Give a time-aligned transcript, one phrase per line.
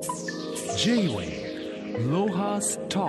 [0.00, 3.06] J-Way ロハスト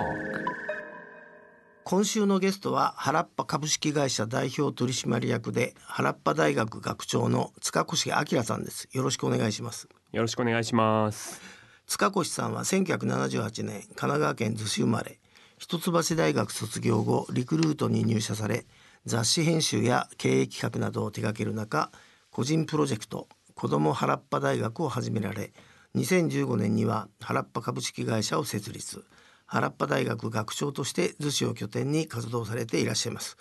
[1.84, 8.90] 今週のゲストは原っぱ株式会社代表取締役で原っぱ大学学長の塚越明さんです。
[8.92, 9.88] よろしくお願いします。
[10.12, 11.40] よろしくお願いします。
[11.86, 15.18] 塚越さんは1978年神奈川県逗子生まれ。
[15.56, 18.66] 一橋大学卒業後リクルートに入社され
[19.06, 21.90] 雑誌編集や経営企画などを手掛ける中
[22.30, 25.52] 個人プロジェクト子ども原っぱ大学を始められ
[25.96, 29.04] 2015年には原っぱ株式会社を設立
[29.46, 33.36] 原っぱ大学学長として逗子を拠点に活動されていらっしゃいます。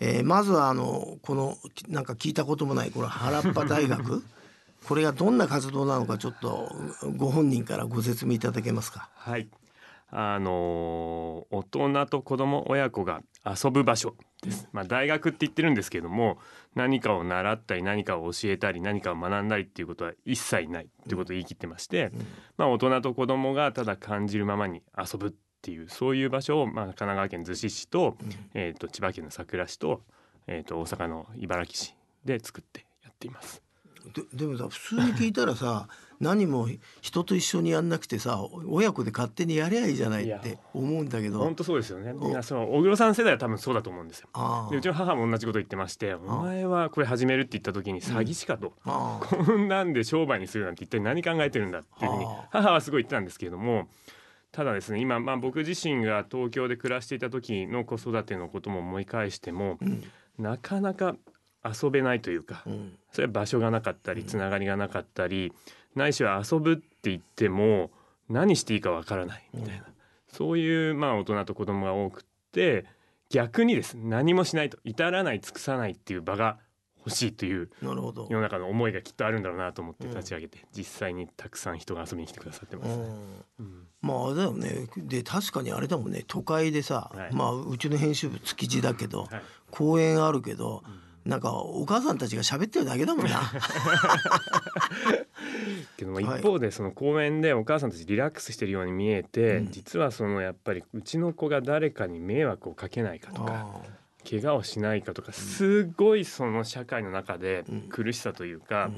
[0.00, 1.56] えー、まずはあのこの
[1.88, 4.24] なんか聞いたこともないこの原っぱ大学
[4.88, 6.74] これがどんな活動なのかちょっと
[7.16, 9.08] ご本人からご説明いただけますか？
[9.14, 9.48] はい
[10.16, 16.38] あの大人と子供親子が遊ぶ場所です、まあ、大学って言ってるんですけども
[16.74, 22.12] 何かを習ったり何かを教えたり何かを学んだりっていうことは一切ないっていうことを言い切ってまして、
[22.56, 28.16] まあ、大人と子供がただ感じるままに遊ぶっていうそういう場所を、まあ、神奈川県逗子市と,、
[28.54, 30.02] えー、と千葉県の佐倉市と,、
[30.46, 33.62] えー、と大阪の茨城市で作ってやっています。
[34.12, 35.88] ででもさ普通に聞いたらさ
[36.20, 36.68] 何も
[37.00, 41.38] 人と一緒にやんなくてさ親子で勝手にやりゃいいじゃないって思うんだけど。
[41.38, 42.14] 本当そうですよね。
[42.42, 44.28] その小黒さん世代は多分そうだと思うんですよ。
[44.70, 53.88] でうちの母も同じこと言ってまして「お前はこれ始める」って言った時に詐欺師かと、うん、こんなんで商売にするなんて一体何考えてるんだっていうふうに母はすごい言ってたんですけれども
[54.52, 60.04] ただですね今、まあ、僕自身が東京で暮らしていた時の子育てのことも思い返しても、うん、
[60.38, 61.16] なかなか
[61.64, 65.52] 遊べないというか、うん、それは場所がなかったりつながりがなかったり、
[65.94, 67.90] ないしは遊ぶって言っても
[68.28, 69.84] 何していいかわからないみたいな、うん、
[70.28, 72.86] そういうまあ大人と子供が多くって
[73.30, 76.58] 逆にです何もしないと至らない尽くさないっていう場が
[76.98, 83.04] 欲しいという世の中の思いがきっとあるんだろうなと思って立ち上げて、うん、実際にたくさん人が遊びに来てくださってます、ね。
[83.60, 84.88] うん、まああれだよね。
[84.96, 86.24] で確かにあれだもんね。
[86.26, 93.40] 都会でさ、はい、まあうちの編集部築地だけど、はい、公園あるけど、うんなんかお母さんたちが喋ってるだけだもんな。
[95.96, 103.66] けども一方でその公園でお母さんたちリラックスしてるように見えて、実はそのやっぱりうちの子が誰かに迷惑をかけないかとか
[104.28, 108.90] 怪我をしないかとかすごいその社会の中で苦しさというか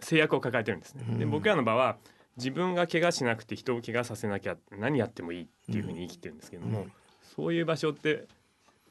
[0.00, 1.18] 制約を抱えてるんですね。
[1.18, 1.96] で僕らの場は
[2.36, 6.86] 自分が怪我しなくて人を怪我させなきゃ何やってもいいっていうふうに生きてるんですけども、
[7.34, 8.26] そういう場所って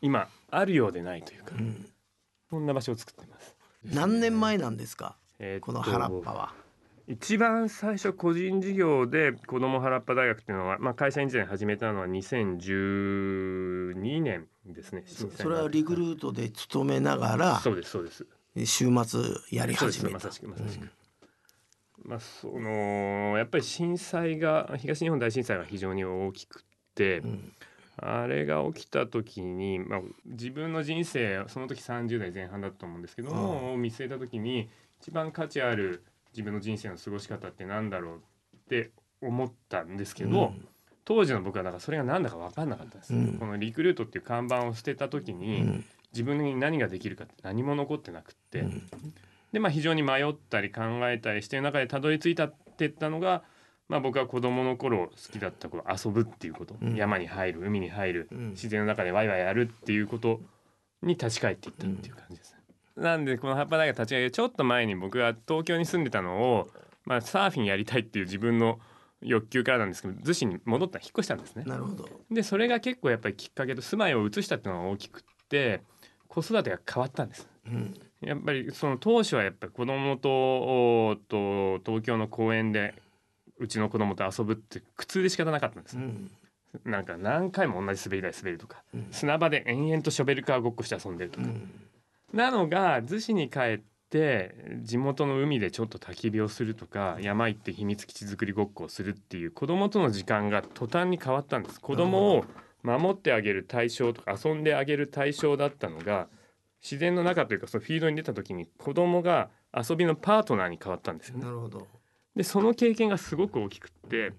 [0.02, 1.54] 今あるようでないというか。
[2.50, 3.56] そんな場所を作ってます。
[3.84, 5.16] 何年前なんですか？
[5.40, 6.54] えー、この原っぱは。
[7.08, 18.26] 一番最初個人事業で子ども原っぱ大学っていうのは、まあ、会社員時代に始めたのは2012年ですねそれはリクルートで勤めながらそうですそうです
[18.66, 20.90] 週末やり始めたまさしくまさしく、うん、
[22.10, 26.64] まあそのやっぱり震災が東日本大震災が非常に大きく
[26.96, 27.54] て、うん
[27.98, 34.70] あれが起きた時に、まあ、自分の人生その時30代前半だったと思うんですけども見据えた時に
[35.02, 38.92] 一番価値ある自分の人生の過ごし方って何だろうって
[39.22, 40.68] 思ったんですけど、うん、
[41.06, 48.66] 当時の僕はだからそれが何だか分かんなかったんです、うん、このリクルートっていう看板を捨てた時に、うん、自分に何ができるかって何も残ってなくって、
[49.54, 53.44] でまあ非常に迷ったり考えたりしてる中でたどり着いたってったのが
[53.88, 60.42] まあ、僕は子供の頃好きだったこの遊ぶっていうこと、うん、山に入る海に入る、うん、自然の中でワイワイやるっていうこと
[61.04, 62.56] に立ち返っていったっていう感じです、
[62.96, 66.68] うん、なんでこの葉っぱ大学立ち上げちょっと前に僕が東京に住んでたのを、
[67.06, 68.80] まあ、サーフィンやりたいっていう自分の
[69.22, 71.64] 欲求からなんですけど逗子に戻った引っ越したんですね。
[71.66, 72.08] なるほど。
[72.30, 75.82] でそれが結構やっぱりきっかけと住まいを移したっていうのが大きくって
[76.28, 77.48] 子育てが変わったんです。
[77.66, 82.94] うん、やっぱりその当初はやっぱり子供とと東京の公園で
[83.58, 86.32] うちの子供と遊ぶって苦痛で仕方なかったんです、うん、
[86.84, 91.70] なんか何回も同じ滑り台滑るとか、うん、砂場で延々とショベルカーごっこして遊んでるとか、うん、
[92.34, 93.80] なのが逗子に帰っ
[94.10, 101.82] て地元の海でちょっと焚き火をするとか山行って秘密基地作りごっこをするっていう子供との時間が途端に変わったんです。
[101.82, 102.46] 子供を
[102.84, 106.28] 守ってあげる対象とか遊んであげる対象だったのが
[106.84, 111.46] 自然の中というかそのフィールドに出た時に子供が遊びのパートナーに変わったんですよね。
[111.46, 111.88] なるほど
[112.36, 114.34] でその経験がすごく大きくって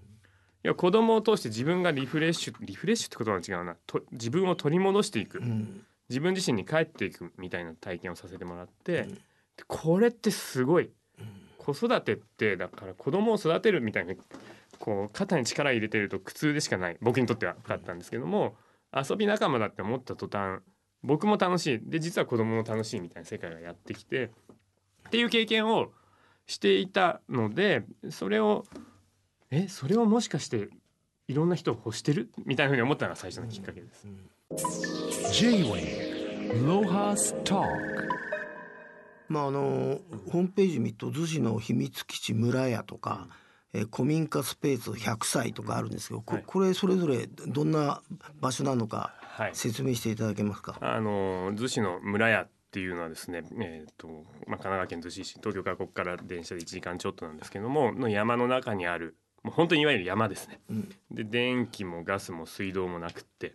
[0.65, 3.77] いや子供を通して自分がリフレッシュリフレッシュってことは違うな。
[3.87, 9.19] と自分を取り戻していく、うん、自分自身に帰っていくみたいな体験をさせてもらって、うん、
[9.69, 10.91] これってすごい、
[11.21, 11.27] うん、
[11.57, 14.15] 子育てってだから子供を育てるみたいな
[14.79, 16.97] こう肩に力入れてると苦痛でしかない。
[17.01, 18.57] 僕にとっては分かったんですけども
[18.93, 20.61] 遊び仲間だって思った途端
[21.03, 21.81] 僕も楽しい。
[21.81, 24.33] で実は子供も楽しいみたいな世界がやってきて
[25.07, 25.93] っていう経験を
[26.47, 28.65] していたのでそれを
[29.51, 30.69] えそれをもしかして
[31.29, 32.31] いろんな人を欲してる？
[32.45, 34.07] みたいなふうに思ったのが最初のきっかけです。
[35.33, 37.67] J-Wave Lohas Talk
[39.29, 39.99] まああの
[40.31, 43.29] ホームページ見ると逗子の秘密基地村屋とか、
[43.73, 46.45] えー古民家スペース100歳とかあるんですけど、こはい。
[46.47, 48.03] これそれぞれどんな
[48.41, 49.51] 場所なのかはい。
[49.53, 50.77] 説明していただけますか？
[50.81, 60.61] あの逗子の村屋っていうのはですね、えーとまあ、神奈川県逗子市東京からここから電車で1時間ちょっとなんですけどもの山の中にあるもう本当にいわゆる山ですね。
[60.69, 60.93] うん。
[61.11, 63.55] で電気もガスも水道もなくって。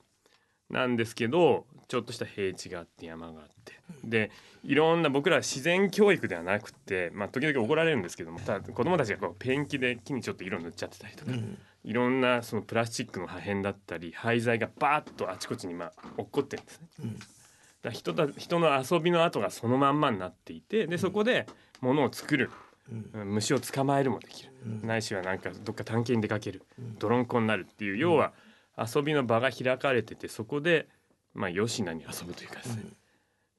[0.72, 3.74] なんですけどちょっとした平地があって山があって。
[4.04, 4.32] で
[4.64, 11.60] いろんな僕らは自然教育ではなくて、まあ、時々怒られるんですけどもただ子供たちがこうペンキで木にちょっと色塗っちゃってたりとか、うん。
[11.84, 16.88] いろんなそのプラスチックの破片だったり廃材がバーッとあちこちにまあ落っこってるんですね。
[17.04, 17.20] うん
[17.82, 21.48] だ人だ人の遊びの跡がそのまんまになっていてでそこで
[21.82, 22.50] 物を作る、
[23.14, 23.34] うん。
[23.34, 24.88] 虫を捕まえるもできる、うん。
[24.88, 26.96] ないしはなんかどっか探検に出かける、うん。
[27.00, 28.34] 泥んこになるっていう要は
[28.78, 30.88] 遊びの場が開かれててそこで
[31.34, 32.84] まあよしなに遊ぶというかですね、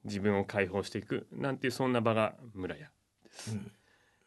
[0.05, 2.89] 自分を解放していくなんていうそんな場が村屋
[3.25, 3.57] です。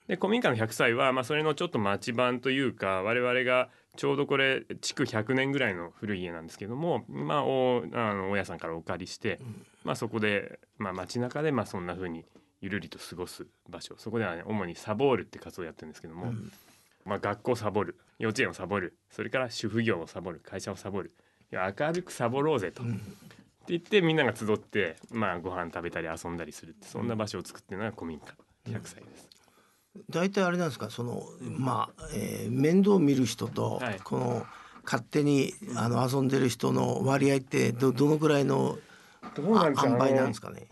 [0.07, 9.40] うんで古民家の100歳は、まあ、それのちょっと町版というか我々がちょうどこれ築100年ぐらいの古い家なんですけども、まあ、おあの大家さんからお借りして、
[9.84, 12.25] まあ、そこで、まあ、街中でまあそんな風に
[12.62, 16.52] ゆるりと過ごす場所そこではね主にサボールって活動をやってるんですけども、うん
[17.06, 21.13] まあ、学校をサボる幼稚園をサボるそれから主婦業をサボる会社をサボる
[21.52, 22.84] いや明るくサボろうぜと。
[22.84, 23.02] うん
[23.66, 28.25] って言ってみんなが集って、まあ、ご飯食べたり遊んだりするってそんな場所を作ってるのが古民家
[28.72, 29.34] 100歳です。
[30.09, 30.89] 大体あれなんですか？
[30.89, 34.00] そのまあ、えー面倒見る人と、はい。
[34.03, 34.45] この
[34.83, 38.77] 勝手にあの遊んでる人の割合ってどどのくらいの
[39.36, 39.88] どうなんですか？
[39.88, 40.68] あ塩梅なんですかね？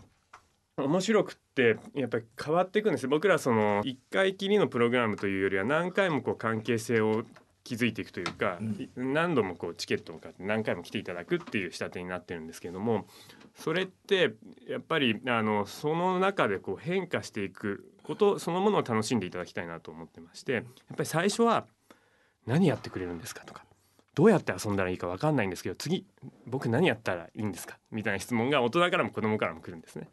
[0.76, 7.22] 面白くってやっぱり変わっていくんです僕らその一回きりのプログラムというよりは何回もこう関係性を
[7.62, 13.06] 築いていくというか、い何度もこうチケットを買って何回も来ていただくっていう仕立てになってるんですけども
[13.56, 14.34] それって
[14.68, 20.64] やっぱりあのその中でこう変化していくことそのものを楽しんでいただきたいなと思ってましてやっ
[20.96, 21.66] ぱり最初は
[22.46, 23.64] 何やってくれるんですかとか
[24.14, 26.06] どうやって遊んだらいいか分かんないんですけど次
[26.46, 30.08] 僕何やったらいいんですかみたいな質問が大人からも子供からも来るんですね。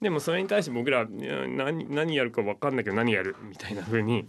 [0.00, 4.26] でもそれに対して僕ら何何やるか分かんないけど何やるみたいな風に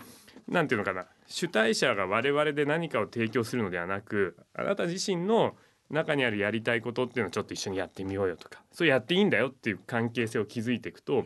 [0.49, 5.55] なんていうのかな主体者が我々で何かを提供するのではなくあなた自身の
[5.89, 11.25] 中にあるやりたいことっていうのをちょっと一緒にやってみようよとかそうやっていいんだよっていう関係性を築いていくと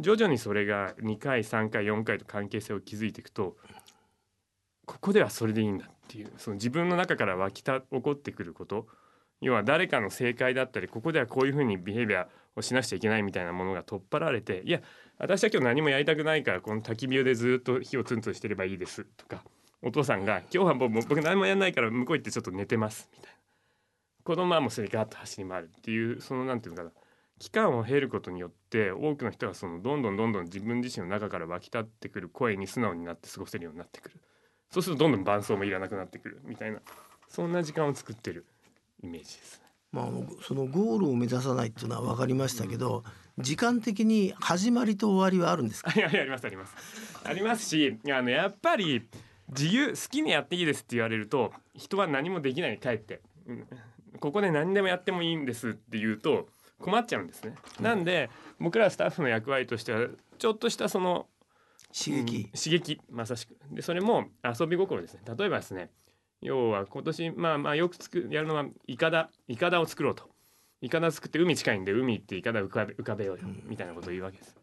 [0.00, 3.56] 徐々にそれが2回3回4回と関係性を築いていくと
[4.86, 8.86] ここではそれでいいんだっていうその自分の中から湧き起こってくること。
[9.40, 14.80] 要は誰かの正解だったりここではこういうふうにビヘイビアをしなくちゃいけないみたいなものが取っ払われていや
[15.18, 19.42] 私は今日何もやりたくないからこの焚き火でずっと火をツンツンしてればいいですとか
[19.82, 23.38] お父さんが今日はもう僕何もやらないから向こう行ってちょっと寝てますみたいな。
[24.22, 26.90] 子供はもうそれガーッと走り回るっていうそのなんていうのかな。
[27.40, 34.16] 期間を経ることによって多くの人がそのどんどんどんどん自分自身の中から湧き立ってくる声に素直になって過ごせるようになってくる。
[34.70, 36.40] そうするとどんどん伴奏もいらなくなってくる。
[36.44, 36.80] みたいな。
[37.28, 38.44] そんな時間を作ってる
[39.02, 39.62] イメージです。
[39.90, 40.06] まあ、
[40.42, 43.02] そのゴールを目指さないっていうのは分かりましたけど、
[43.38, 45.90] 時間的に始まりと終わりはあるんですか？
[45.90, 46.76] ありますあります
[47.24, 47.66] あります。
[47.66, 49.08] しあのやっぱり
[49.48, 53.66] 自由好きにやっていいですって言われると人は何もできないに帰って、うん。
[54.20, 56.48] ここで何でもやってもいいんですって言うと
[56.80, 57.54] 困っちゃうんですね。
[57.80, 60.08] なんで僕らスタッフの役割としては
[60.38, 61.26] ちょっとしたその
[61.92, 62.36] 刺激。
[62.36, 63.56] うん、刺激まさしく。
[63.70, 65.20] でそれも遊び心ですね。
[65.38, 65.90] 例えばですね
[66.40, 70.28] 要は今年まあまあよくつくやるのはイカダイカダを作ろうと。
[70.82, 74.56] イカダ作って海近いんで海行ってイカダ浮かべ浮かべようよみたいなことを言うわけです。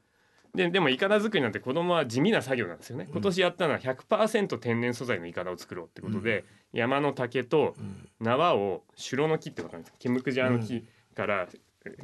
[0.55, 3.07] ででもイカダ作りなんて子供は地味な作業なんですよね。
[3.11, 8.09] 今年やったのは100%天然素材のイカダを作ろうってことで、山の竹とうん。
[8.19, 9.97] 縄を白の木ってわかるんですか？
[9.99, 11.47] ケムクジャの木から、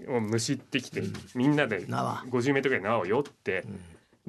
[0.08, 1.04] をむしってきて、
[1.36, 2.24] みんなで縄。
[2.30, 3.66] 50メートルぐらい縄を酔って、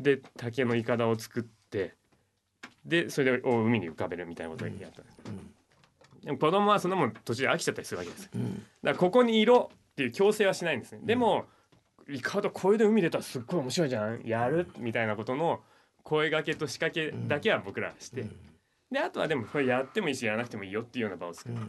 [0.01, 0.03] ん。
[0.03, 1.95] で竹のイカダを作って
[2.85, 5.03] でそれを海に浮かべるみたいなことをやった。
[5.03, 5.05] ん。
[5.05, 5.17] です、
[6.25, 8.31] でも子供はそんなもん途中で飽きちゃったりするわけですよ。
[8.35, 8.55] うん。
[8.55, 11.45] だからここに色っていう強制はしないんですね、でも
[12.09, 14.23] イカダこれで海出たらすっごい面白いじゃん。
[14.25, 15.61] やるみたいなことの
[16.03, 18.27] 声掛けと仕掛けだけは僕らはして、
[18.91, 21.69] であとはでもこれやってもいいしやらなくてもいいよっていうような場を作る、うん。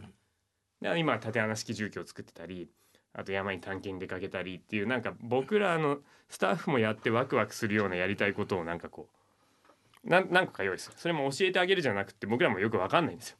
[0.80, 2.68] で今は縦穴式住居を作ってたり
[3.18, 9.08] あと山に探検出かけたりっていうなんか僕らのスタッフもやってワクワクするようなやりたいことをなんかこ
[10.04, 13.36] うな何個か用意するそれも教えてあげるじゃなくて僕らもよく分かんないんですよ。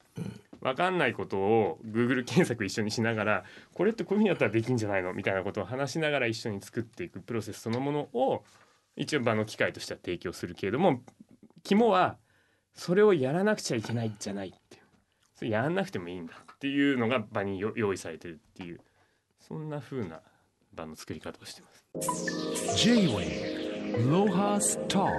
[0.63, 8.43] 分かんないことを Google 検索一緒にしながらこれってこういうふうにやったらできんじゃないのみたいなことを話しながら一緒に作っていくプロセスそのものを
[8.97, 11.03] 一応場の機会としては提供するけれども
[11.63, 12.17] 肝は
[12.73, 14.83] それをやらなくちゃいけないじゃないっていう
[15.35, 18.81] それやらなくてもいいんだっていうのが場に用意されてるっていう
[19.47, 20.21] そんな風な
[20.75, 21.85] 場の作り方をしてます。
[24.89, 25.11] Talk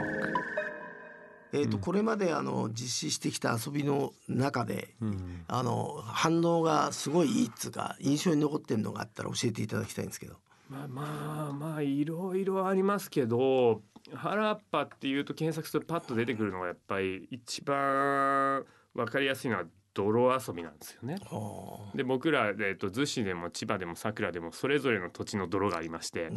[1.53, 4.89] えーとこれまであの実施してきた遊びの中で、
[5.47, 10.35] あの反応がすごいいいっつうか印象に残ってるのがあったら教えていただきたいんですけど。
[10.69, 13.81] まあまあまあいろいろありますけど
[14.13, 19.63] 原っぱっていうと検索するとパッと出てくるのがやっぱり一番わかりやすいのは
[20.03, 21.17] 泥遊びなんですよね。
[21.23, 26.31] はで僕ら、えー、と逗子でも千葉でも佐倉でもそれぞれの土地の泥がありまして、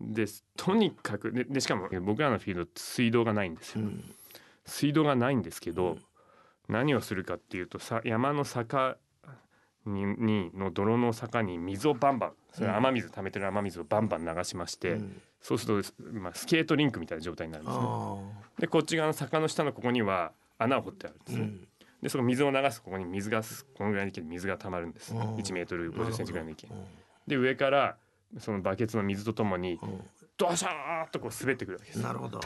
[0.00, 0.26] で
[0.56, 3.84] とにかくででしかも僕らのフィールド水道がないんですよ。
[3.84, 4.14] あうん。
[4.64, 5.98] 水道がないんですけど、
[6.68, 8.96] 何をするかっていうとさ山の坂
[9.84, 15.22] ににの泥の坂に水をバンバンそれ雨水溜めてる雨水をバンバン流しまして、うん。
[15.40, 17.84] そうすると、まあ、スケートリンクみたいな状態になるんですね。
[17.86, 18.16] あ
[18.58, 21.38] でこっち側の坂の下のここには穴を掘ってあるんですね。
[21.38, 21.68] ーうん
[22.02, 25.14] でその水を流すここに水がすこのぐらいの池に水が溜まるんです。
[25.14, 26.68] うん1メートル50センチぐらいの池
[27.26, 27.96] で上から
[28.38, 29.78] そのバケツの水とともにう
[30.36, 32.02] ドシャーっとこう滑ってくるわけですん。
[32.02, 32.40] なるほど。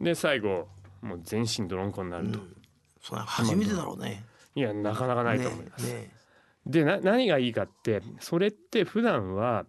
[0.00, 0.68] で最後
[1.02, 2.40] もう全身泥んこになると。
[3.00, 4.24] それ初めてだろうね。
[4.54, 5.86] いやなかなかないと思います。
[5.86, 6.10] ねね
[6.66, 9.64] でな何がいいかってそれって普段は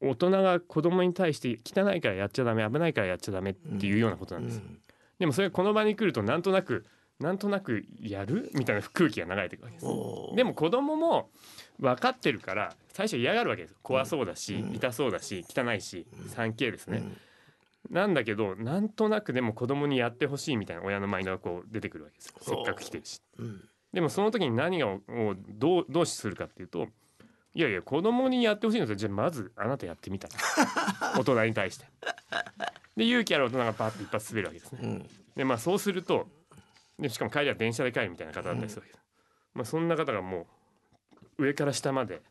[0.00, 4.58] 大人が子供に対して汚いからやっちゃダメ危ないからやっちゃダメっていうようなことなんです。
[4.58, 4.80] うん
[5.18, 6.84] でもそれがこの場に来るとなんとなく
[7.20, 8.50] なんとなくやる？
[8.54, 9.86] みたいな空気が流れていくわけです。
[10.34, 11.30] でも子供も
[11.80, 13.74] 分かってるから最初嫌がるわけです。
[13.82, 14.74] 怖そうだし、うん。
[14.74, 17.02] 痛そうだし汚いし 3K ですね、
[17.90, 17.94] うん。
[17.94, 22.28] なんだけどなんとなくでも子供にやってほしいみたいな親のマインドがこう出てくるわけです。
[22.28, 23.22] よせっかく来てるし。
[23.38, 23.60] うん。
[23.94, 26.86] でもその時に何ををどうどうするかっていうと
[27.54, 28.96] いやいや子供にやってほしいんですよ。
[28.96, 30.34] じゃあまずあなたやってみたら。
[31.16, 31.86] 大人に対して。
[32.94, 34.80] で勇気ある大人がパッと一発滑るわけですね。
[34.82, 35.08] うん。
[35.34, 36.28] でまあそうすると
[36.98, 38.92] でしかも帰りは電車で帰るみたいな方だったりするわけ。
[38.92, 39.04] です、
[39.54, 40.46] まあ、そんな方がも
[41.38, 42.22] う上から下まで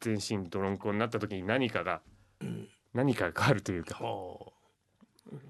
[0.00, 2.00] 全身泥んこになった時に何かが
[2.40, 2.68] うん。
[2.92, 4.02] 何かが変わるというか。
[4.04, 4.52] はあ。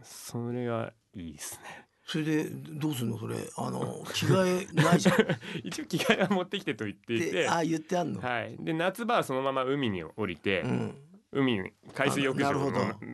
[0.03, 1.87] それがいいですね。
[2.07, 3.37] それでどうすんのそれ？
[3.57, 5.17] あの 着替えないじゃん。
[5.65, 7.31] 一応着替えは持ってきてと言っていて。
[7.31, 8.21] であ言ってあんの？
[8.21, 10.99] はい、で夏場はそのまま海に降りて、うん。
[11.33, 12.71] 海に海水浴場の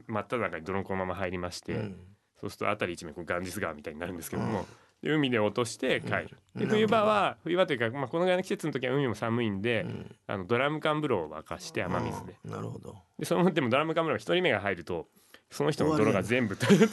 [0.06, 2.16] 真っ只中に泥んこのまま入りまして、うん。
[2.40, 4.66] そうすると辺り一面こうガンジス川みたいになるんですけども、
[5.02, 12.34] で海で落として帰る、うんで冬場は冬場というか、まあ、このぐらいの季節の時は海も寒いんで、うんあのドラム缶風呂を沸かして雨水で。
[12.44, 12.96] あーなるほど。
[13.18, 15.06] でそのでもドラム缶風呂が一人目が入ると
[15.50, 16.90] その人の泥が全部取れる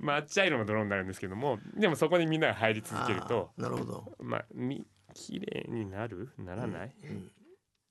[0.00, 4.04] 抹茶色の泥になるんですけどもでもそこにみんなが入り続けるとなるほど。
[4.20, 6.30] まあみ綺麗になる？
[6.38, 7.30] ならない、うん。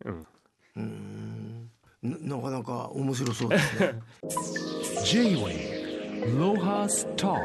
[0.06, 0.28] うん、
[0.76, 1.72] うん。
[2.02, 3.94] ななかなか面白そうですね。
[5.06, 7.40] J-Wave Lohas Talk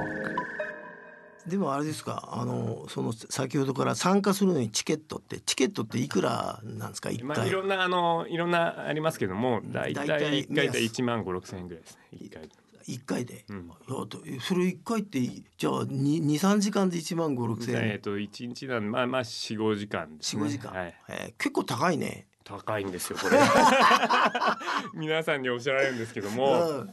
[1.48, 11.00] でもあれですかあのその先ほどから参加するのにチケットってチケットっていくらなんですか一まあ、回いろんなあのいろんなありますけども大大体体一回で目安。
[11.00, 12.00] 1万5 6千円ぐらいですね。
[12.12, 12.48] 一回
[12.86, 13.70] 一回で、うん。
[14.40, 17.90] それ一回ってじゃあ二三時間で一万五六千円？
[17.90, 20.42] えっと1日なんでまあまあ45時間ですね。
[20.42, 22.26] 四五時間、はい、えー結構高いね。
[22.44, 23.38] 高いんですよこれ。
[24.94, 26.86] 皆さんにおっしゃられるんですけども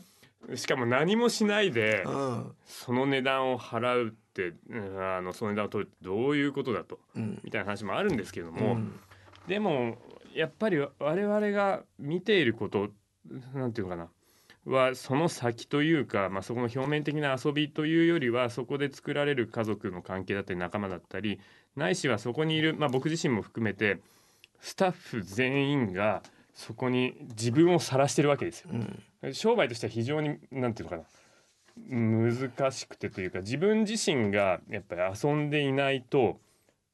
[0.54, 2.14] しかも何もしないでうん。
[2.14, 7.40] うんその値段を払うって、うんあのその値段を取るってどういうことだとうん。
[7.44, 9.00] みたいな話もあるんですけどうも、ん。
[9.48, 9.98] でも
[10.34, 12.90] やっぱり我々が見ていること
[13.54, 14.10] なんていうのかな
[14.66, 21.40] はその先というか、まあ、そこの表面的な遊びというよりはそこで作られる家族の関係だったり仲間だったり
[21.75, 24.00] ないしはそこにいる、まあ、僕自身も含めて
[24.60, 26.24] スタッフ全員が
[26.56, 28.72] そこに自分を晒してるわけですよ。
[29.22, 29.34] うん。
[29.34, 31.04] 商売としては非常になんていうのかな。
[31.90, 36.40] 難しくてというか自分自身がやっぱり遊んでいないと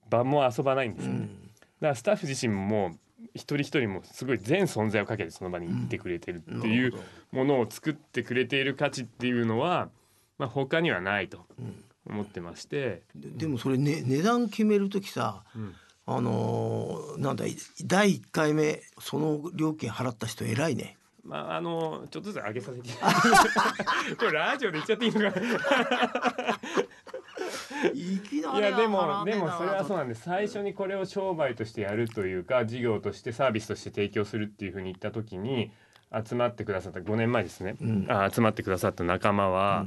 [0.10, 1.20] 場も遊ばないんですよね。
[1.20, 1.28] うん。
[1.28, 2.96] だからスタッフ自身も
[3.36, 6.94] 一人一人もすごい全存在をかけてその場にいてくれてるっていう
[7.32, 9.90] ものを作ってくれている価値っていうのは、
[10.40, 11.84] まあ、他にはないとうん。
[12.08, 15.76] 思ってまして、ででもそれ、ね、値段決める時さうん
[16.16, 20.98] あのーなんだい第一回目その料金払った人偉いね。
[21.24, 22.90] まああのちょっとずつ上げさせて。
[24.18, 25.40] これラジオで言っちゃっていいのか
[27.94, 30.24] いやでもでもそれはそうなんです。
[30.24, 35.72] 最初にこれを商売としてやるというか事業としてサービスとして提供するっていうふうに言った時に
[36.26, 38.06] 集まってくださった5年前ですね、うん。
[38.10, 39.86] あ集まってくださった仲間は、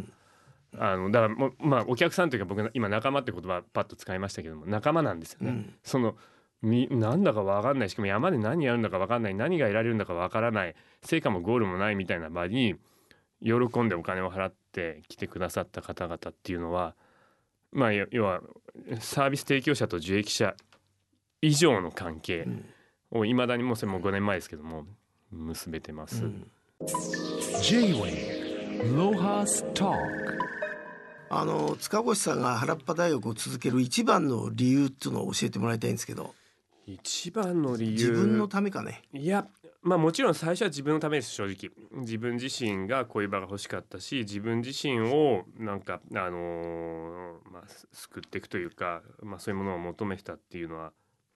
[0.79, 5.51] あのだからもうまあお客さんというか僕今仲間って言葉パッと使いましたけども仲間なんですよね。
[5.51, 5.75] うん。
[5.83, 6.17] その
[6.63, 10.75] みなんだか分かんないしかも山で何やるんだか分かんない何が得られるんだか分からない。
[11.03, 12.77] 成果もゴールもないみたいな場に
[13.43, 16.95] 喜んでお金を払って来てくださった方々っていうのは
[17.73, 18.41] まあ要要は
[19.01, 20.55] サービス提供者と受益者
[21.43, 22.47] 以上の関係。
[23.15, 24.85] をいまだにもうそれも5年前ですけども
[25.31, 26.25] 結べてます。
[27.63, 29.97] J-Wave Lohas Talk
[31.41, 36.35] あの塚越さんが原っぱ大学を続ける一番の理由っていうのを教えてもらいたいんですけど。
[36.87, 37.93] 一番の理由。
[37.93, 39.03] 自分のためかね。
[39.13, 39.47] いや
[39.83, 41.71] まあもちろん最初は自分のためです正直。
[42.03, 50.93] 自分自身がこういう場が欲しかったし自分自身をなんかあのーまあす救っていくというか、まあ、そういうものを求めてたっていうのは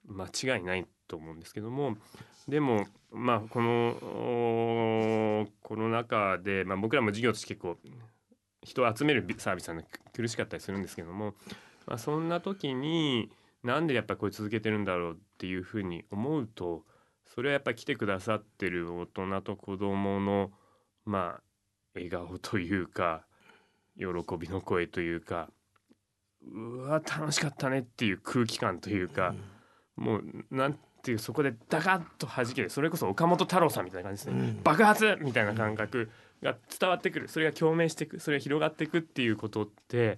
[0.07, 1.97] 間違いないと思うんですけども。
[2.47, 7.77] でもまあこのおコロナ禍で、まあ、僕らも事業として結構
[8.63, 11.33] 人を集めるサービスはね苦しかったりするんですけども、
[11.85, 13.31] まあ、そんな時に
[13.63, 16.83] なんでやっぱりこれ続けてるんだろうっていうふうに思うと
[17.33, 20.51] それはやっぱり来てくださってる大人と子供の
[21.05, 21.41] まあ
[21.95, 23.25] 笑顔というか
[23.97, 24.05] 喜
[24.37, 25.49] びの声というか
[26.47, 29.35] うわ楽しかったねっていう空気感というか、
[29.97, 34.63] もうなんていうそこでダカッと弾けるそれこそ岡本太郎さんみたいな感じですね、うん。
[34.63, 36.09] 爆発みたいな感覚
[36.41, 37.27] が伝わってくる。
[37.27, 40.17] それが共鳴していくそれが広がっていくっていうことって、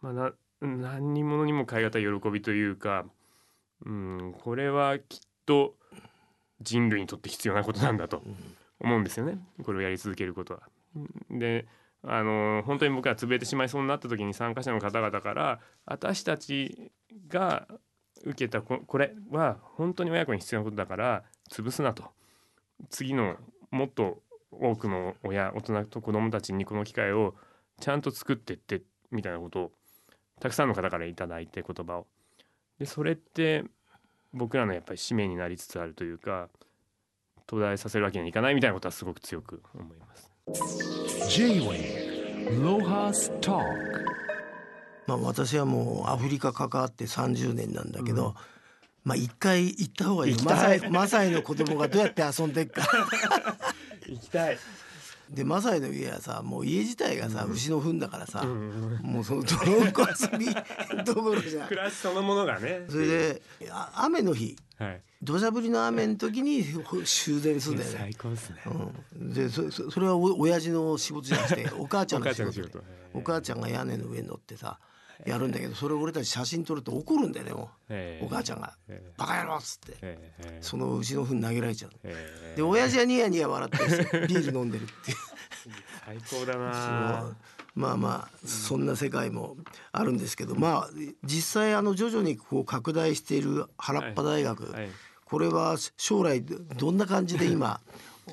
[0.00, 3.04] まあ、な何にものにも代え難い喜びというか、
[3.84, 5.74] うん、これはきっと
[6.60, 8.22] 人類にとって必要なことなんだと
[8.80, 9.38] 思うんですよね。
[9.64, 10.60] これをやり続けることは。
[11.30, 11.66] で
[12.02, 16.92] あの本当に僕が潰れてしまいそうになった時に参加者の方々から私たち
[17.28, 17.66] が
[18.24, 22.04] 受けたここれは本当に親子に必要なことだから潰すなと。
[22.90, 23.36] 次の
[23.70, 24.22] もっと
[24.60, 27.34] 多くの親大人と子どもたちにこの機会を
[27.80, 29.72] ちゃんと作ってってみたいなことを
[30.40, 32.06] たくさんの方からいただいて言葉を。
[32.78, 33.64] でそれって
[34.32, 36.48] 僕らのやっぱり使命になりつつあるというか
[37.46, 40.30] 途絶えさせるわけにはいかないみたいなことはすごく強く思います。
[41.28, 43.64] J-Wave Lohas Talk.
[45.06, 48.34] まあ私はもうアフリカ関わって30年なんだけど、
[49.04, 50.36] まあ一回行った方がいい。
[50.42, 52.82] マサイマサイの子供がどうやって遊んでっか
[54.08, 54.58] 行きたい。
[55.30, 60.46] でマサイの家はさもう家自体がさ、牛の糞だからさ、うんもうその泥んこ遊び
[61.04, 62.82] どころじゃん暮らしそのものがね。
[62.88, 65.00] それであ雨の日はい。
[65.20, 68.56] 土砂降りの雨の時にほ修繕するんだよね最高ですね。
[69.20, 74.78] うん、でそそそれはお親父の仕事じゃなくてお母ちゃんの仕事で お母ちゃんの仕事お母ちゃんが屋根の上に乗ってさ
[75.26, 78.76] やるんだけどそれを俺たち写真撮ると怒るんだよねもえうお母ちゃんが。
[78.88, 79.96] ええ「バカ野郎!」っつって。
[80.02, 82.56] ええその牛の糞投げられちゃうええ。
[82.56, 83.78] で親父はニヤニヤ笑って
[84.28, 85.16] ビール飲んでるっていう。
[86.06, 87.36] 最高だな。
[87.74, 89.56] まあまあそんな世界も
[89.92, 90.90] あるんですけどまあ
[91.22, 94.88] 実際あの徐々にこう拡大している原っぱ大学、はい。
[95.24, 97.80] これは将来どんな感じで今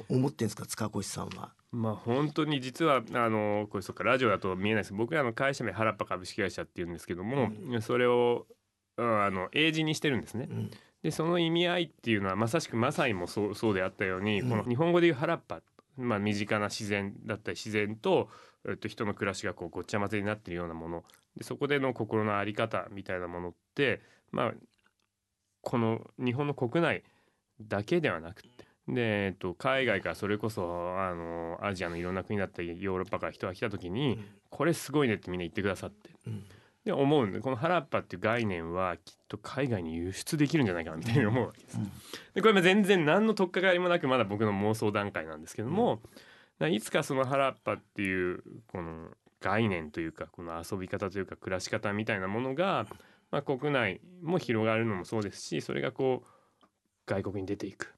[0.09, 1.51] 思ってんですか塚越さんは。
[1.75, 4.93] まあ本当に実はあのこれそっかラジオだと見えないです。
[4.93, 8.47] 僕らの会社名原っぱ株式会社っていうんですけども、それを
[8.97, 10.45] うんあの英字にしてるんですね。
[10.45, 10.71] ん。
[11.03, 14.49] でその意味合いっていうのはまさしくマサイもそうそうであったように、うん。
[14.49, 15.61] この日本語でいう原っぱ、
[15.97, 18.29] まあ、身近な自然だったり自然と,、
[18.67, 21.03] えっと人の暮らしがこうごっちゃ混ぜになっているようなもの。
[21.35, 24.53] でそこでの心の在り方みたいなものってまあ
[25.61, 27.03] この日本の国内
[27.59, 34.19] だけではなくてで、えっと、海外からそれこそあのアジアのいろんな国だったりヨーロッパから人が来た時に、
[34.49, 36.43] これすごいねってみんな言ってくださって、うん。
[36.85, 41.79] で思うんでこの原っぱっていう概念はきっと海外に輸出できるんじゃないかなみたいに思うわけです。
[42.35, 45.99] でこれも全然何の取っかかりもなくまだ僕の妄想段階なんですけども、
[46.69, 49.09] いつかその原っぱっていうこの
[49.41, 52.85] 概念というかこの遊び方というか暮らし方みたいなものが、
[53.31, 56.65] まあ、国内も広がるのもそうですしそれがこう
[57.07, 57.95] 外国に出ていく。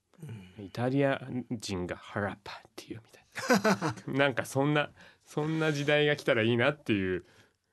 [0.60, 4.16] イタリア人が原っぱっていうみたいな。
[4.26, 4.90] なんかそんな
[5.26, 7.26] そんな時代が来たらいいなっていう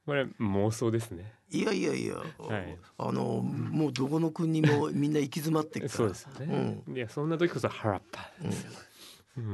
[0.06, 1.32] これ妄想ですね。
[1.50, 2.78] いやいやいや、い。
[2.98, 5.96] あのもうどこの国もみんな行き詰まってるから。
[5.96, 6.82] そうですよね。
[6.88, 8.70] いやそんな時こそ原っぱですよ。
[8.70, 8.93] うん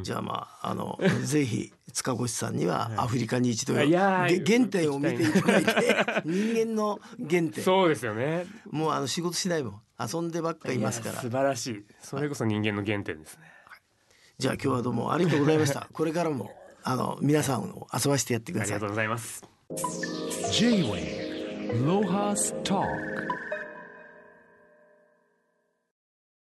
[0.02, 5.72] じゃあまああの ぜひ塚越さんにはアフリカに一度、いやーげ原点を見ていただいて
[6.24, 7.52] 人間の原点。
[7.64, 8.46] そうですよね。
[8.70, 11.20] もうあの仕事しないもん遊んでばっかいますから。
[11.20, 11.84] 素晴らしい。
[12.02, 13.44] それこそ人間の原点ですね。
[14.38, 15.88] じゃあ今日はどうもありがとうございました。
[15.92, 16.50] これからも
[16.82, 18.74] あの皆さんを遊ばしてやってください。
[18.74, 19.42] ありがとうございます。
[20.52, 23.39] J-Wave Lohas Talk